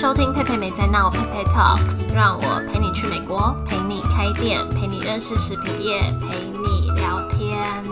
[0.00, 7.84] 收听佩佩没在闹，佩佩 Talks，让我陪你去美国，陪你开店，陪你认识食品业，陪你聊天。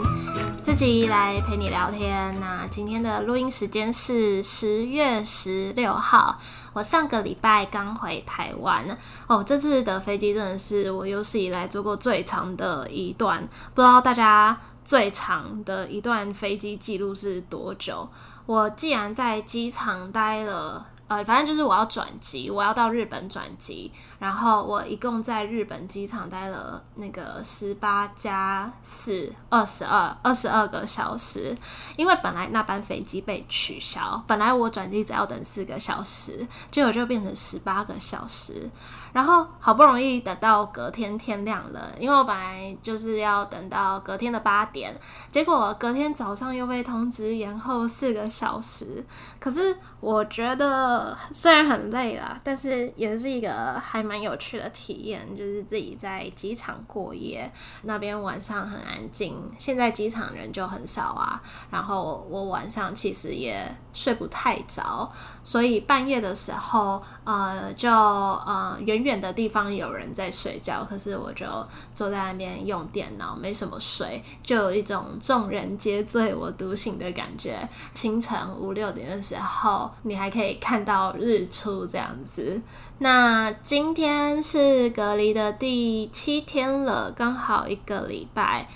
[0.62, 2.34] 自己来陪你聊天。
[2.40, 6.40] 那今天的录音时间是十月十六号。
[6.72, 8.96] 我上个礼拜刚回台湾
[9.26, 13.46] 哦，这次的飞机真的是我有史以来坐过最长的一段。
[13.74, 18.08] 不知道大家最长的一段飞机记录是多久？
[18.46, 20.86] 我既然在机场待了。
[21.08, 31.56] 呃，反正就是我要转机，我要到日本转机，然后我一共在日本机场待了那个十八加四二十二二十二个小时，
[31.96, 38.70] 因为本来那班飞机被取消，本来我转机只要等四个小时，结果就变成十八个小时。
[39.10, 44.94] 然后好不容易等到隔天天亮了，因为我本来就是要等到隔天的八点，
[45.32, 49.02] 结果隔天早上又被通知延后四个小时。
[49.40, 50.97] 可是我觉得
[51.32, 57.50] 虽然很累啦，但是也是一个还蛮有趣的体验，就是自己在机场过夜，
[57.82, 61.42] 那边晚上很安静，现在机场人就很少啊。
[61.70, 65.10] 然后我晚上其实也睡不太着，
[65.44, 68.76] 所以半夜的时候，呃，就呃。
[68.78, 71.44] 远远的地方有人在睡觉，可是我就
[71.92, 77.68] 坐在那边用电脑，没什么睡，就有一种众人皆醉我独醒的感觉。
[77.92, 82.62] 清晨五六点的时候，你还可以看到日出这样子。
[82.96, 88.66] 那今天是隔离的第七天了，刚好一个礼拜。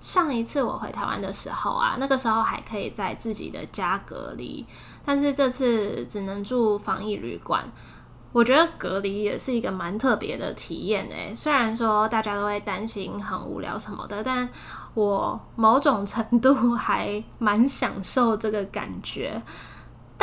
[0.00, 4.66] 上一次我回台湾的时候啊，那个时候还可以在自己的家隔离，
[5.04, 7.64] 但是这次只能住防疫旅馆。
[8.32, 14.48] 我觉得隔离也是一个蛮特别的体验诶，虽然说大家都会担心很无聊什么的，但
[14.94, 19.40] 我某种程度还蛮享受这个感觉。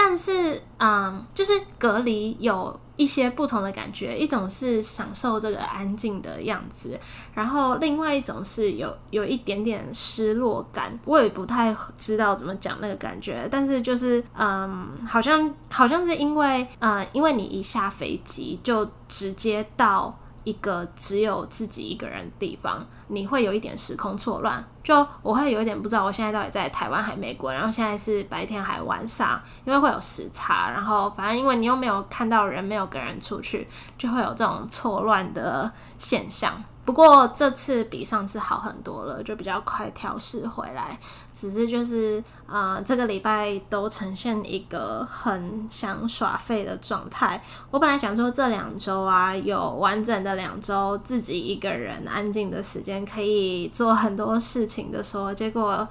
[0.08, 6.98] 但是，嗯，就是隔离有一些不同的感觉，一种是享受这个安静的样子，
[7.34, 20.17] 然后另外一种是有有一点点失落感，我也不太知道怎么讲那个感觉，但是就是，嗯，好像好像是因为，嗯，因为你一下飞机就直接到。
[20.48, 24.64] 一个只有自己一个人的地方，你会有一点时空错乱。
[24.82, 30.72] 就我会有一点不知道我现在到底在台湾还美国，然后现在是白天还晚上，因为会有时差。
[30.72, 36.64] 然后反正因为你又没有看到人，没有跟人出去，就会有这种错乱的现象。
[36.87, 40.98] 不过这次比上次好很多了，就比较快调试回来。
[41.33, 47.43] 只是就是，啊，这个礼拜都呈现一个很想耍废的状态。
[47.71, 55.86] 我本来想说这两周啊，有完整的两周自己一个人安静的时间，可以做很多事情的时候，结果。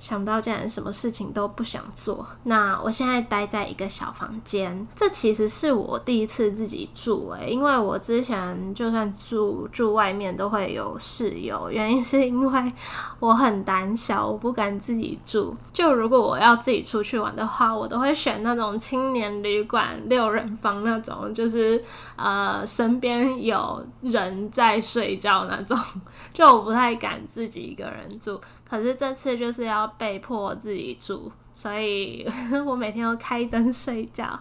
[0.00, 2.26] 想不到竟然什么事情都不想做。
[2.44, 12.72] 那我现在待在一个小房间，这其实是我第一次自己住诶，因为我之前就算住住外面都会有室友，原因是因为
[13.18, 15.54] 我很胆小，我不敢自己住。
[15.72, 21.82] 就如果我要自己出去玩的话，我都会选那种青年旅馆六人房那种，就是
[22.16, 25.78] 呃身边有人在睡觉那种，
[26.32, 28.40] 就我不太敢自己一个人住。
[28.70, 32.24] 可是这次就是要被迫自己住，所以
[32.64, 34.38] 我每天都开灯睡觉。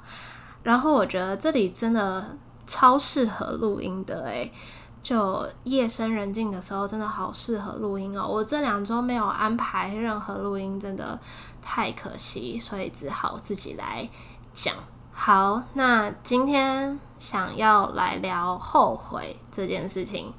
[0.62, 2.38] 然后我觉得这里真的
[2.68, 4.53] 超适合录音的，诶，
[5.01, 8.28] 就夜深人静的时候，真的好适合录音哦。
[8.28, 11.19] 我这两周没有安排任何录音，真的
[11.59, 14.07] 太可惜，所以只好自己来
[14.53, 14.75] 讲。
[15.12, 20.31] 好，那今天想要来聊后悔这件事情，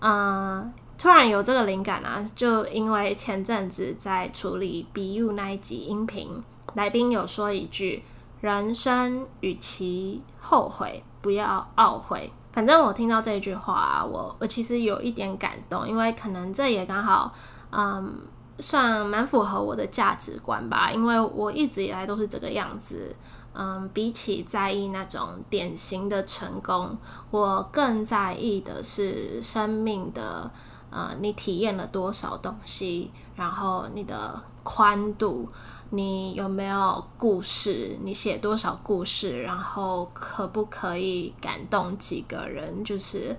[0.00, 0.70] 嗯。
[0.96, 6.42] 突然有这个灵感啊，就因为前阵子在处理 BU 那一集音频，
[6.74, 8.02] 来宾有说一句
[8.40, 17.34] ：“人生与其后悔，不要懊悔。”反正我听到这句话，我我其实有一点感动，因为可能这也刚好，
[17.70, 18.14] 嗯，
[18.60, 20.90] 算蛮符合我的价值观吧。
[20.90, 23.14] 因为我一直以来都是这个样子，
[23.52, 26.96] 嗯，比起在意那种典型的成功，
[27.30, 30.50] 我更在意的是生命的。
[30.94, 33.10] 呃，你体验了多少东西？
[33.34, 35.48] 然后你的宽度，
[35.90, 37.98] 你有没有故事？
[38.04, 39.42] 你写多少故事？
[39.42, 42.84] 然后可不可以感动几个人？
[42.84, 43.36] 就是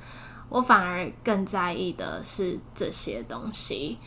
[0.49, 3.97] 我反而更在意的是这些东西。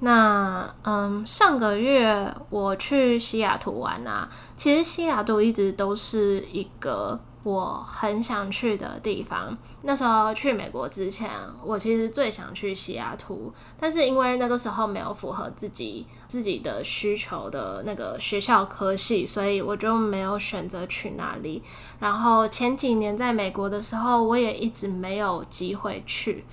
[0.00, 9.56] 那嗯，上个月我去西雅图玩啊，其实西雅图一直都是一个我很想去的地方。
[9.82, 11.28] 那时候去美国之前，
[11.64, 21.60] 我其实最想去西雅图，但是因为那个时候没有符合自己自己的需求的那个学校科系，所以我就没有选择去那里。
[21.98, 26.44] 然后前几年在美国的时候，我也一直没有机会去。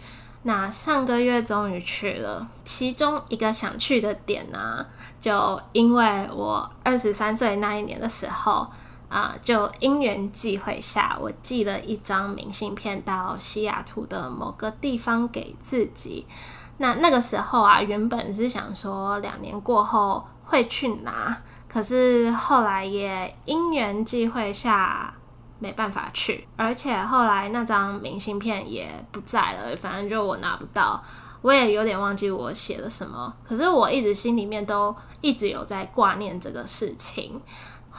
[0.41, 4.87] 那上个月终于去了，其中一个想去的点呢，
[5.21, 8.67] 就因为我二十三岁那一年的时候。
[9.09, 16.25] 啊，就因缘际会下，我寄了一张明信片到西雅图的某个地方给自己。
[16.77, 21.35] 那那个时候啊，原本是想说两年过后会去拿，
[21.67, 25.13] 可是后来也因缘际会下
[25.57, 31.03] 没办法去，而且后来那张明信片也不在了，反正就我拿不到，
[31.41, 33.33] 我也有点忘记我写了什么。
[33.43, 37.41] 可是我一直心里面都一直有在挂念这个事情。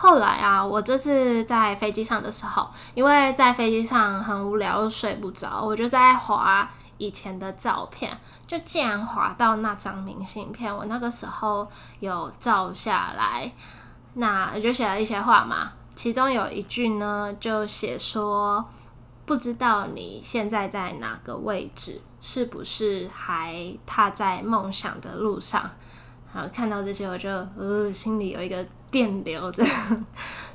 [0.02, 11.69] 后来啊，我这次在飞机上的时候，因为在飞机上很无聊，睡不着，我就在划以前的照片，就竟然划到那张明信片，我那个时候
[11.99, 13.52] 有照下来，
[14.14, 18.67] 那就写了一些话嘛，其中有一句呢，就写说，
[19.26, 23.55] 不知道你现在在哪个位置，是不是还
[23.85, 25.70] 踏在梦想的路上？
[26.32, 28.67] 然后看到这些，我就呃，心里有一个。
[28.91, 30.07] 电流这样，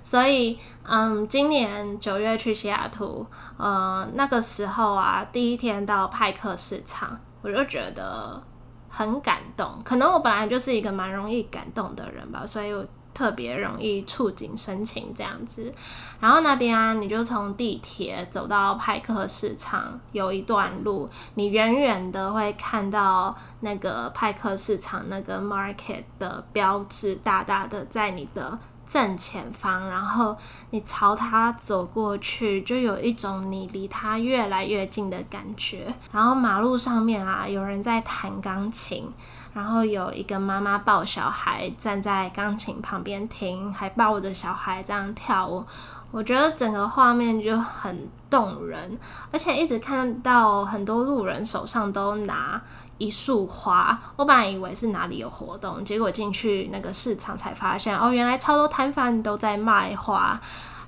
[0.03, 3.25] 所以嗯，今年九月去西雅图，
[3.57, 8.41] 呃，那个时候啊，第一天到派克市场，我就觉得
[8.89, 9.81] 很感动。
[9.83, 12.85] 可能我本来就是一个蛮容易感动的人吧，所以我。
[13.15, 15.73] 特别容易触景生情这样子，
[16.19, 30.37] 然后那边啊，你就从地铁走到派克市场，有一段路，你远远的会看到那个派克市场那个 market 的标志，大大的在你的正前方，然后
[30.69, 35.93] 你朝它走过去，就有一种你离它越来越近的感觉。
[36.11, 39.11] 然后马路上面啊，有人在弹钢琴。
[39.53, 45.63] 然后有一个妈妈抱小孩站在钢琴旁边听，还抱着小孩这样跳舞，
[46.11, 48.99] 我觉得整个画面就很动人，
[49.31, 52.61] 而且一直看到很多路人手上都拿
[52.97, 53.99] 一束花。
[54.15, 60.39] 我本来以为是哪里有活动，结果进去那个市场才发现，哦，原来超多摊贩都在卖花。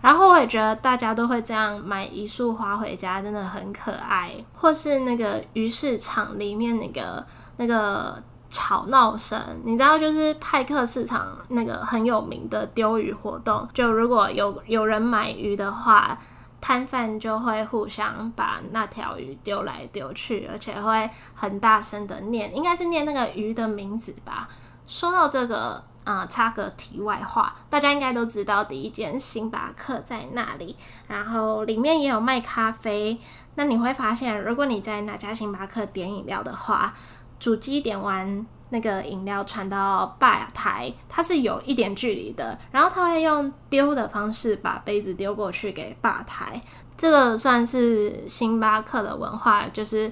[0.02, 4.32] 然后我也觉得大家都会这样买一束花回家，真的很可爱。
[4.54, 7.26] 或是那个鱼市场里面那个
[7.58, 8.22] 那个。
[8.50, 13.68] 吵闹声，你知道，就是派克市场那个很有名的丢鱼活动。
[13.74, 16.18] 就如果有有人买鱼的话，
[16.60, 24.50] 摊贩就会互相把那条鱼丢来丢去，而且会很大声的念，应该是念那个鱼的名字吧。
[24.86, 30.76] 说到这个，啊，插个题外话，大家应该都知道，第一间星巴克在那里，
[31.08, 33.20] 然后里面也有卖咖啡。
[33.56, 36.94] 那你会发现，如果你在哪家星巴克点饮料的话，
[37.40, 46.62] 主机点完那个饮料传到吧台，它是有一点距离的，然后他会用丢的方式把杯子丢过去给吧台。
[46.98, 50.12] 这个算是星巴克的文化，就是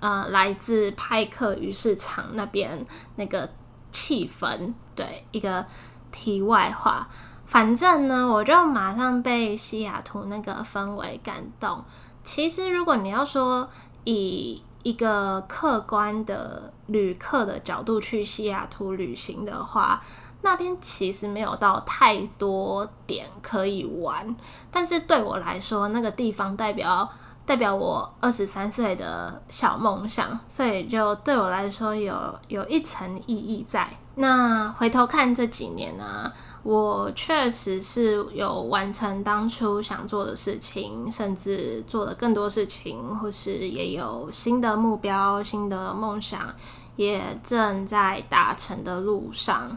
[0.00, 2.84] 呃来自派克鱼市场那边
[3.16, 3.48] 那个
[3.90, 4.74] 气氛。
[4.94, 5.64] 对，一个
[6.12, 7.06] 题外话，
[7.46, 11.84] 反正呢，我就马上被西雅图那个氛围感动。
[12.22, 13.68] 其实如果你要说
[14.04, 20.00] 以一个客观的旅客的角度去西雅图旅行的话，
[20.42, 24.36] 那边其实没有到太多点可以玩。
[24.70, 27.08] 但是对我来说，那个地方代表
[27.46, 32.14] 代表我二十三岁的小梦想，所以就对我来说有
[32.48, 33.88] 有一层意义在。
[34.16, 36.30] 那回头看这几年呢？
[36.64, 46.54] 我确实是有完成当初想做的事情，甚至做了更多事情，或是也有新的目标、新的梦想，
[46.96, 49.76] 也正在达成的路上。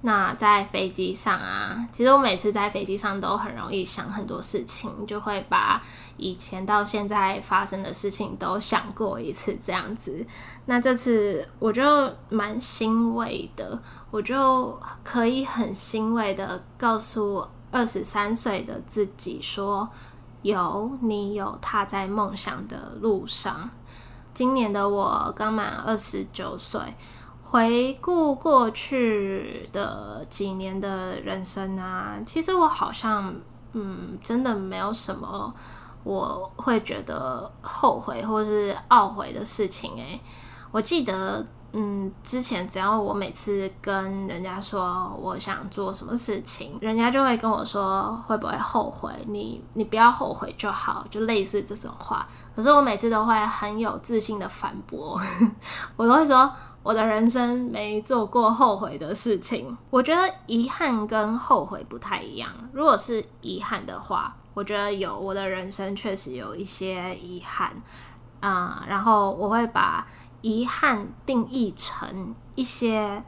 [0.00, 5.82] 那在飞机上啊，其实我每次在飞机上都很容易想很多事情，就会把
[6.16, 10.24] 以前到现在发生的事情都想过一次这样子。
[10.66, 11.82] 那这次我就
[12.28, 19.88] 蛮欣慰的，我就可以很欣慰的告诉二十三岁的自己说：
[20.42, 23.68] 有你有踏在梦想的路上。
[24.32, 26.80] 今年的我刚满二十九岁。
[27.50, 33.34] 回顾过去的几年的人生啊，其实我好像，
[33.72, 35.54] 嗯，真的没有什么
[36.04, 40.20] 我会觉得后悔或是懊悔的事情诶，
[40.70, 49.12] 我记得嗯，之前只要我每次跟人家说我想做什么事情，人家就会跟我说会不会后悔？
[49.26, 52.26] 你你不要后悔就好，就类似这种话。
[52.56, 55.20] 可是我每次都会很有自信的反驳，
[55.96, 56.50] 我都会说
[56.82, 59.76] 我的人生没做过后悔的事情。
[59.90, 62.50] 我觉得遗憾跟后悔不太一样。
[62.72, 67.70] 如果是遗憾的话，我觉得有我的人生确实有一些遗憾
[68.40, 70.06] 啊，然后我会把。
[70.40, 73.24] 遗憾定义成一些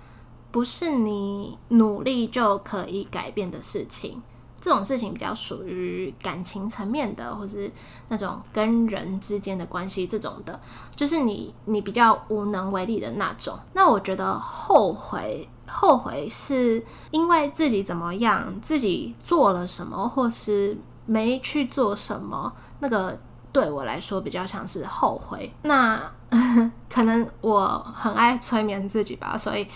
[0.50, 4.20] 不是你努力就可以改变的事情，
[4.60, 7.70] 这种事情比较属于感情层面的，或是
[8.08, 10.60] 那种跟人之间的关系这种的，
[10.94, 13.58] 就是你你比较无能为力的那种。
[13.72, 20.76] 那我觉得后悔，后悔是因为自己怎么样，自己做了什么，或是
[21.06, 23.18] 没去做什么，那个。
[23.52, 26.00] 对我来说比较像是后悔，那
[26.88, 29.66] 可能我很爱催眠自己吧，所以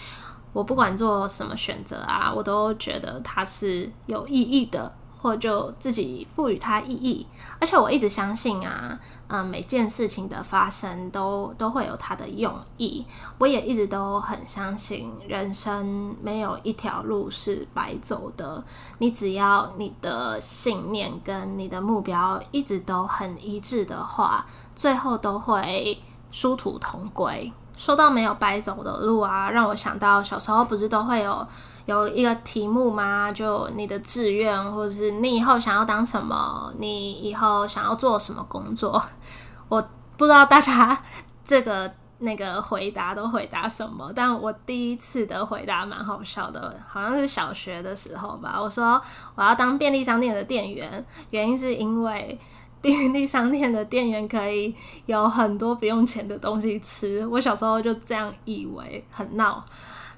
[0.53, 4.93] 我不管做什么选择啊，我都觉得它是有意义的。
[5.25, 7.27] 或就自己赋予它意义，
[7.59, 13.07] 而且我一直相信啊，嗯，每件事情的发生都都会有它的用意。
[13.39, 18.63] 我也一直都很相信，人生没有一条路是白走的。
[18.99, 24.45] 你只要你的信念跟你的目标一直都很一致的话，
[24.77, 27.51] 最后都会殊途同归。
[27.77, 31.47] 说到没有白走的路啊，让我想到小时候不是都会有。
[31.87, 33.31] 有一个题目吗？
[33.31, 36.73] 就你的志愿，或者是你以后想要当什么？
[36.79, 39.05] 你以后想要做什么工作？
[39.69, 40.99] 我不知道大家
[41.45, 48.59] 这个那个回答都回答什么，但我第一次的回答蛮好笑的，好像是小学的时候吧。
[48.59, 48.99] 我说
[49.35, 52.41] 我要当便利商店的店员，原因是因为
[52.85, 54.73] 便利商店的店员可以
[55.07, 57.27] 有很多不用钱的东西吃。
[57.27, 59.65] 我小时候就这样以为，很闹。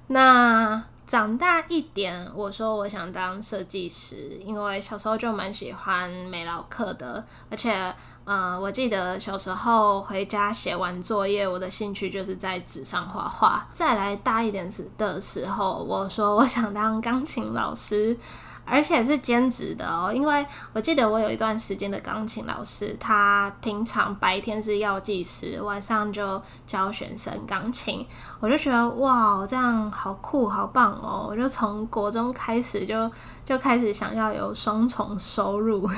[0.09, 0.83] 那。
[1.07, 7.95] 长大一点，我说我想当设计师，因为小时候就蛮喜欢美劳课的，而且，
[8.25, 13.69] 嗯，我记得小时候回家写完作业，我的兴趣就是在纸上画画。
[13.73, 18.19] 再来大一点时的时候，我说我想当钢琴老师。
[18.67, 28.05] 而且是兼职的哦，因为我记得我有一段时间的钢琴老师，他平常白天是药剂师，晚上就教学生钢琴。
[28.41, 31.29] 我就觉得哇，这样好酷好棒哦！
[31.31, 33.11] 我就从国中开始就
[33.45, 35.89] 就开始想要有双重收入，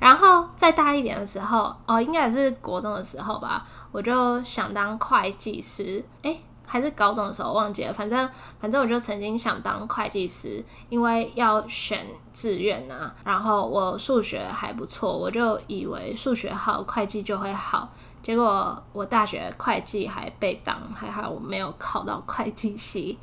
[0.00, 6.04] 然后再大一点的时候，哦，应该也是国中的时候吧，我就想当会计师。
[6.22, 6.40] 诶。
[6.66, 8.28] 还是高中的时候忘记了，反正
[8.58, 13.14] 反正我就曾经想当会计师，因为要选志愿啊。
[13.24, 17.92] 然后我数学还不错，我就以为数学好，会计就会好。
[18.22, 23.18] 结果我大学会计还被当，还好我没有考到会计系。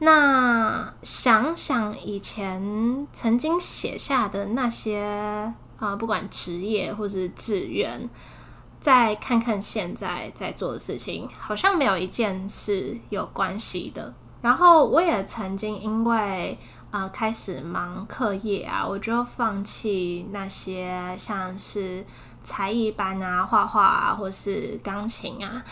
[0.00, 8.08] 那想想以前曾经写下的那些啊，不管职业或是志愿。
[8.80, 14.14] 再看看现在在做的事情，好像没有一件是有关系的。
[14.40, 16.56] 然后我也曾经因为
[16.90, 22.04] 啊开始忙课业啊，我就放弃那些像是
[22.44, 25.62] 才艺班啊、画画啊，或是钢琴啊。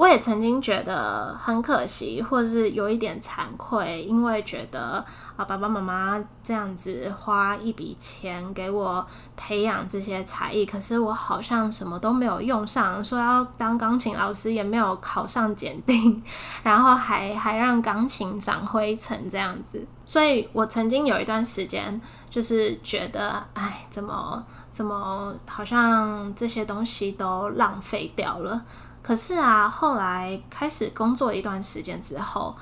[0.00, 5.04] 我也曾经觉得很可惜，或者是有一点惭愧，因为觉得
[5.36, 13.04] 啊，爸爸妈妈这样子花一笔钱给我培养这些才艺，可是我好像什么都没有用上。
[13.04, 16.22] 说要当钢琴老师，也没有考上检定，
[16.62, 19.86] 然后还还让钢琴长灰尘这样子。
[20.06, 28.64] 所以我曾经有一段时间，就是觉得，哎，怎么怎么好像这些东西都浪费掉了。
[29.02, 32.54] 可是啊，后来开始工作一段时间之后，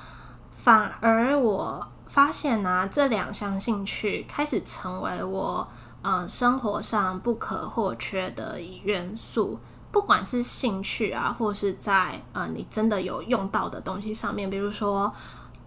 [0.55, 5.67] 反而我发现呢，这两项兴趣开始成为我
[6.01, 9.59] 嗯生活上不可或缺的元素。
[9.91, 15.13] 不管是兴趣啊，或是在呃你真的有用到的东西上面，比如说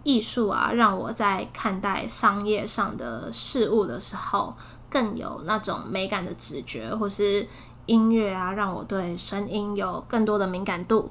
[0.05, 4.55] 艺术啊，让我在看待商业上的事物的时候，
[4.89, 7.47] 更有那种美感的直觉，或是。
[7.87, 11.11] 音乐啊，让我对声音有更多的敏感度。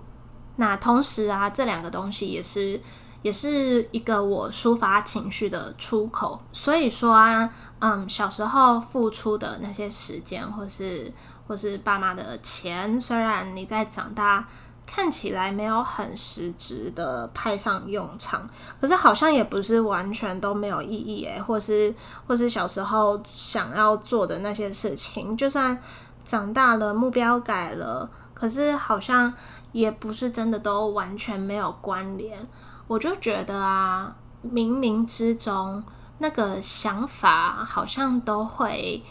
[0.58, 2.80] 那同时啊，这两个东西也是
[3.22, 6.40] 也是一个我抒发情绪的出口。
[6.52, 7.50] 所以说啊，
[7.80, 11.12] 嗯，小时候付出的那些时间，或是
[11.48, 14.48] 或是爸妈的钱，虽然你在长大
[14.86, 18.48] 看起来没有很实质的派上用场，
[18.80, 21.94] 可是好像也不是完全都没有意义诶，或是
[22.28, 25.82] 或是小时候想要做的那些事情，就算。
[26.24, 29.34] 长大了，目标改了，可是好像
[29.72, 32.48] 也不是真的都完全没有关联。
[32.88, 35.84] 我就觉得啊，冥冥之中
[36.18, 39.02] 那个想法好像都会，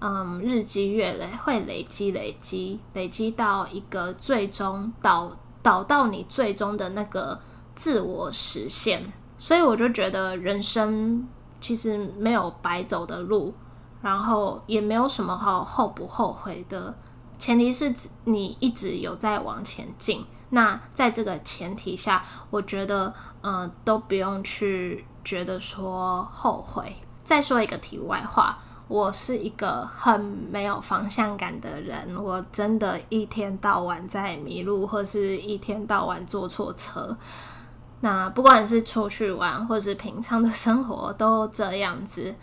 [0.00, 7.40] 嗯，日积月累，会累积累积累积到一个最终导导到你最终的那个
[7.74, 9.12] 自我实现。
[9.38, 11.26] 所以我就觉得人生
[11.60, 13.54] 其实没有白走的路，
[14.00, 16.94] 然后也没有什么好后不后悔的，
[17.38, 20.24] 前提是你一直有在往前进。
[20.50, 23.12] 那在这个前提下，我觉得，
[23.42, 26.96] 嗯，都不用去觉得说后悔。
[27.22, 37.14] 再说一个题外话，我是一个很没有方向感的人，我真的一天到晚在迷路，或是一天到晚坐错车。
[38.00, 42.34] 那不管是出去玩，或是平常的生活，都这样子。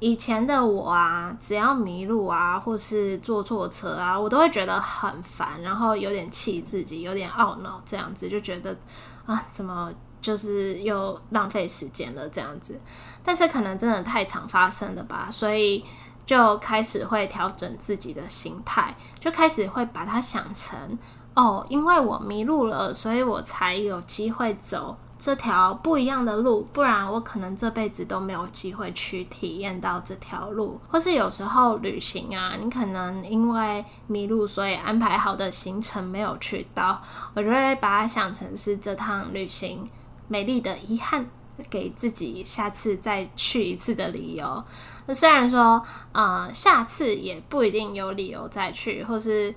[0.00, 8.76] 以前的我啊，只要迷路啊，或是坐错车啊，我都会觉得很烦，然后有点气自己，有点懊恼，这样子就觉得
[9.24, 12.78] 啊，怎么就是又浪费时间了这样子。
[13.24, 15.84] 但是可能真的太常发生了吧，所以
[16.26, 20.98] 就开始会调整自己的心态，就开始会把它想成
[21.34, 24.96] 哦，因为我迷路了，所以我才有机会走。
[25.24, 30.78] 这条不一样的路，不然我可能这辈子都没有机会去体验到这条路。
[30.86, 37.00] 或是有时候旅行啊，你可能因为迷路，所以安排好的行程没有去到，
[37.32, 39.88] 我就会把它想成是这趟旅行
[40.28, 41.24] 美丽的遗憾，
[41.70, 44.62] 给自己下次再去一次的理由。
[45.06, 49.54] 那虽然说，呃，下次也不一定有理由再去，或是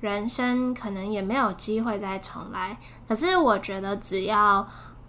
[0.00, 2.78] 人生可能也没有机会再重来。
[3.08, 4.68] 可是我觉得只要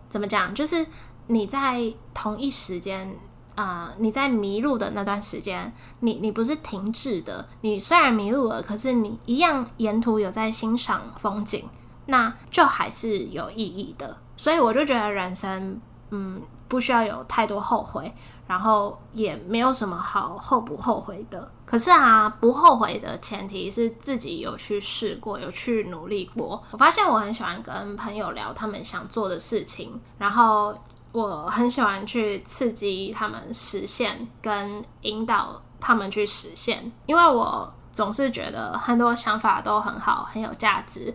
[0.09, 0.53] 怎么讲？
[0.53, 0.85] 就是
[1.27, 3.15] 你在同一时间，
[3.55, 7.47] 啊，你在迷路的那段时间，你你不是停滞的。
[7.61, 11.67] 你虽然迷路了，可是你一样沿途有在欣赏风景，
[12.05, 14.17] 那就还是有意义的。
[14.37, 18.13] 所以我就觉得人生，嗯，不需要有太多后悔。
[18.47, 26.63] 然后也没有什么好后不后悔的，可是啊，不后悔的前提是自己有去试过，有去努力过。
[26.71, 30.73] 我发现我很喜欢跟朋友聊他们想做的事情，然后
[31.11, 41.13] 我很喜欢去刺激他们实现，跟引导他们去实现，因为我总是觉得很多想法都很好，很有价值，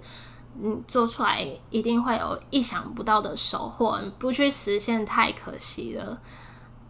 [0.62, 1.40] 嗯，做出来
[1.71, 6.18] 一定会有意想不到的收获，不去实现太可惜了。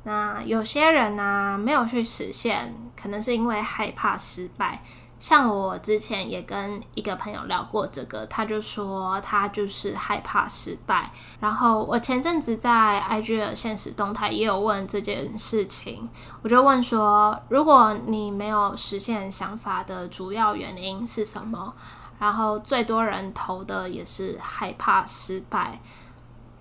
[0.05, 4.83] 那有些人呢，没有去实现，可能是因为害怕失败。
[5.21, 11.13] 像我之前也跟一个朋友聊过这个，他就说他就是害怕失败。
[11.39, 16.11] 然后我前阵子在 IG 的现实动态也有问这件事情，
[16.43, 21.73] 我就问说，如果你没有实现想法的主要原因是什么？
[22.19, 25.81] 然后最多人投的也是害怕失败。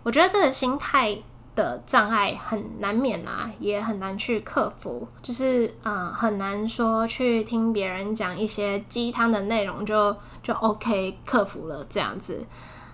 [0.04, 1.24] 我觉得这个心态。
[1.56, 5.08] 的障碍很难免啊，也很难去克服。
[5.22, 12.46] 就是嗯，很难说去听别人讲一些鸡汤的内容就就 OK 克服了这样子。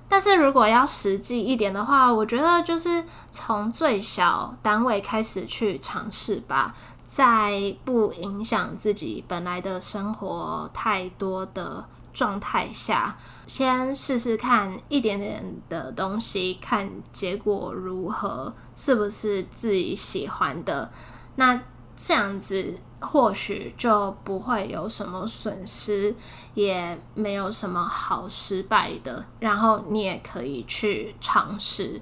[0.10, 6.74] 但是如果要实际一点的话，我觉得就是从最小单位开始去尝试吧，
[7.06, 11.86] 在不影响自己本来的生活太多的。
[12.18, 20.92] 状态下，先试试看一点点的东西，看结果如何，是不是自己喜欢的。
[21.36, 21.62] 那
[21.96, 26.16] 这样子或许就不会有什么损失，
[26.56, 29.24] 也没有什么好失败的。
[29.40, 32.02] 然后你也可以去尝试。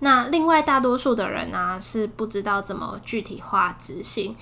[0.00, 4.36] 那另外大多数的人呢，是不知道怎么具体化执行。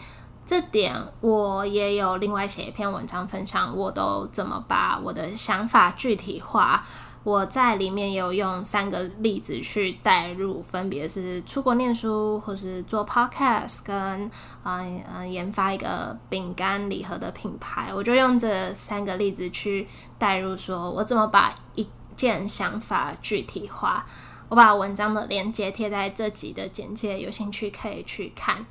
[0.47, 6.87] 这点我也有另外写一篇文章分享，我都怎么把我的想法具体化。
[7.23, 14.31] 我在里面有用三个例子去带入，分别是出国念书，或是做 podcast，跟
[14.63, 17.91] 嗯嗯研发一个饼干礼盒的品牌。
[17.95, 24.05] 我就用这三个例子去带入，说我怎么把一件想法具体化。
[24.51, 28.67] 我把文章的链接贴在这集的简介，有兴趣可以去看。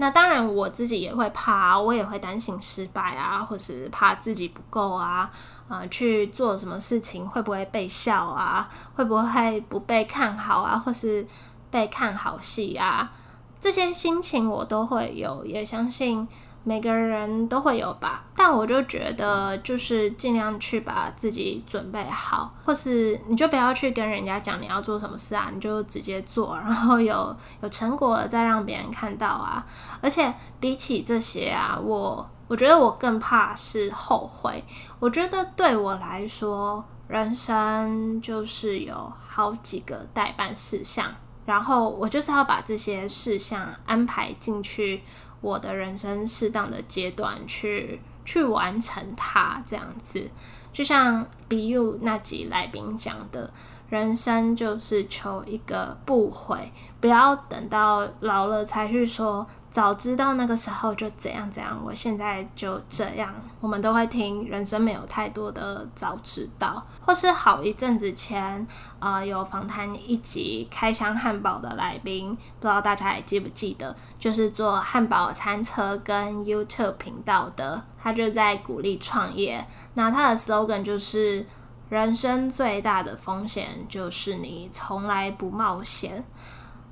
[0.00, 5.30] 那当然，我自己也会怕，我也会担心失败啊，或是怕自己不够啊，
[5.68, 11.26] 啊，去做什么事情会不会被笑啊，会不会不被看好啊，或是
[11.70, 13.12] 被看好戏啊，
[13.60, 16.26] 这些心情我都会有，也相信。
[16.62, 29.66] 每个人都会有吧，但我就觉得就是尽量去把自己准备好，或是你就不要去跟人家讲你要做什么事啊，你就直接做，然后有有成果再让别人看到啊。
[30.02, 34.62] 而且比起这些啊，我我觉得我更怕是后悔。
[34.98, 41.06] 我觉得对我来说，人生就是有好几个代办事项，
[41.46, 45.02] 然后我就是要把这些事项安排进去
[45.40, 50.30] 我的人生适当的阶段去去完成它，这样子。
[50.72, 53.52] 就像 BU 那集来宾讲的。
[53.90, 63.34] 人生就是求一个不悔，不要等到老了才去说，早知道那个时候就怎样怎样，我现在就这样。
[63.60, 68.64] 我们都会听，人生没有太多的早知道，或是好一阵子前，
[69.00, 81.44] 啊，有访谈一集开箱汉堡的来宾，不知道大家还记不记得，就是做汉堡餐车跟 YouTube 频道的，他就在鼓励创业，那他的 slogan 就是。
[81.90, 86.24] 人生最大的风险就是你从来不冒险。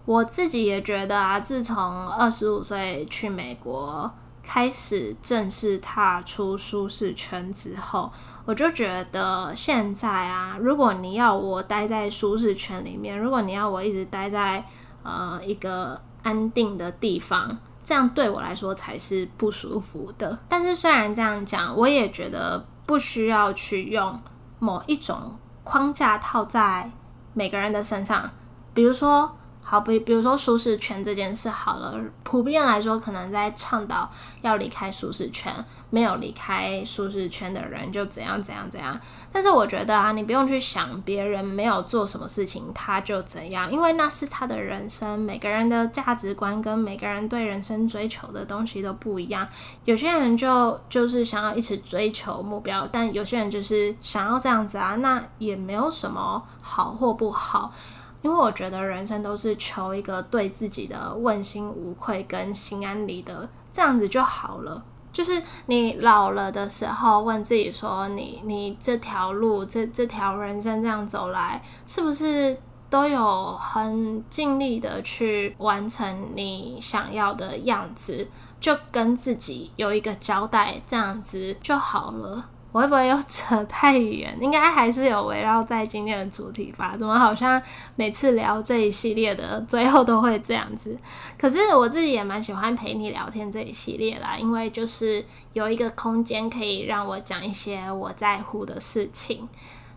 [0.04, 8.10] 我自己也觉得啊，自从二十五岁去美国开始正式踏出舒适圈之后，
[8.44, 14.66] 我就觉得现在啊，如果你要我待在舒适圈里面，如果你要我一直待在
[15.04, 20.36] 呃一个安定的地方，这样对我来说才是不舒服的。
[20.48, 24.20] 但是虽然这样讲，我也觉得不需要去用。
[24.58, 26.90] 某一种框架套在
[27.34, 28.30] 每个人的身上，
[28.74, 29.37] 比如说。
[29.70, 35.52] 好，比比如说舒适圈这件事好了，普遍来说，可能在倡导要离开舒适圈，
[35.90, 38.98] 没有离开舒适圈的人就怎样怎样怎样。
[39.30, 45.18] 但是我觉得啊，你不用去想别人没有做什么事情他就怎样，因为那是他的人生。
[45.18, 49.46] 每个人的价值观跟每个人对人生追求的东西都不一样。
[49.84, 57.70] 有些人就就是想要一直追求目标，但有些人就是想要这样子啊，那也没有什么好或不好。
[58.22, 64.82] 因为我觉得人生都是求一个对自己的问心无愧跟心安理得，这样子就好了。
[65.12, 72.56] 就是你老了的时候，问自己说：你你这条路，这这条人生这样走来，是不是
[72.90, 78.28] 都有很尽力的去完成你想要的样子？
[78.60, 82.44] 就跟自己有一个交代，这样子就好了。
[82.70, 84.36] 我会不会又扯太远？
[84.40, 86.94] 应该还是有围绕在今天的主题吧？
[86.98, 87.60] 怎么好像
[87.96, 90.94] 每次聊这一系列的最后都会这样子？
[91.38, 99.48] 可是我自己也蛮喜欢陪你聊天这一系列啦，因为就是有一个空间可以让我讲一些我在乎的事情。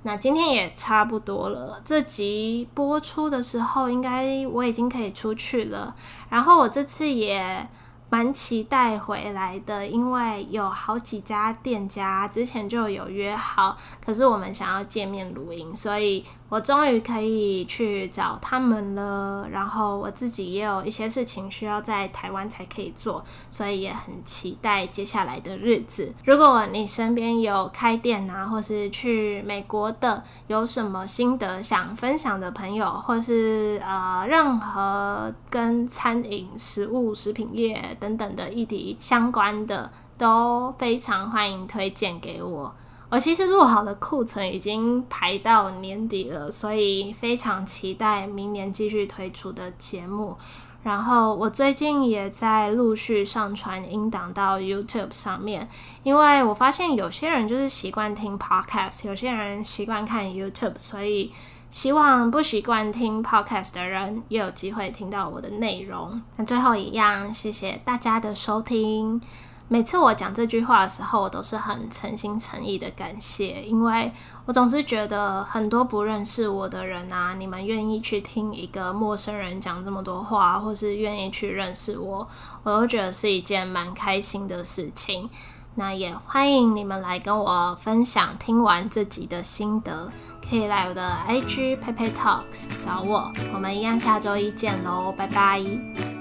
[0.04, 5.94] 那今天也差不多了，这集播出的时候，应该我已经可以出去了。
[6.30, 7.68] 然后我这次也。
[8.12, 19.48] 蛮期待回来的，因为有好几家店家之前就有约好，可是我们想要见面录音，所以我终于可以去找他们了。
[19.50, 26.14] 然后我自己也有一些事情需要在台湾才可以做，所以也很期待接下来的日子。
[26.26, 37.98] 如果你身边有开店啊，或是去美国的，有什么心得想分享的朋友，或是呃任何跟餐饮、食物、食品业。
[38.02, 42.74] 等等的议题相关的都非常欢迎推荐给我。
[43.10, 50.36] 我其实录好的库存已经排到年底了，所以非常期待明年继续推出的节目。
[50.82, 55.70] 然后我最近也在陆续上传音档到 YouTube 上面，
[56.02, 61.32] 因为我发现有些人就是习惯听 Podcast，有些人习惯看 YouTube，所以。
[61.72, 66.22] 希望不习惯听 podcast 的人也有机会听到我的内容。
[66.36, 69.22] 那最后一样，谢谢大家的收听。
[69.70, 74.12] 每次我讲这句话的时候，我都是很诚心诚意的感谢，因为
[74.46, 82.28] 我总是觉得很多不认识我的人啊，你们愿意去听一个陌生人讲这么多话，或是愿意去认识我，
[82.64, 85.30] 我都觉得是一件蛮开心的事情。
[85.74, 90.12] 那也欢迎你们来跟我分享听完这集的心得，
[90.48, 96.21] 可以来我的 IG p e p e Talks 找我，我们一样下周一见喽，拜拜。